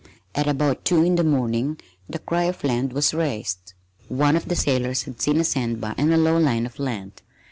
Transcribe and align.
At 0.33 0.47
about 0.47 0.83
two 0.83 1.03
in 1.03 1.13
the 1.15 1.23
morning 1.23 1.77
the 2.09 2.17
cry 2.17 2.45
of 2.45 2.63
land 2.63 2.91
was 2.91 3.13
raised. 3.13 3.73
One 4.07 4.35
of 4.35 4.47
the 4.47 4.55
sailors 4.55 5.03
had 5.03 5.21
seen 5.21 5.39
a 5.39 5.43
sandbar 5.43 5.93
and 5.95 6.11
a 6.11 6.17
low 6.17 6.39
line 6.39 6.65
of 6.65 6.79
land. 6.79 7.21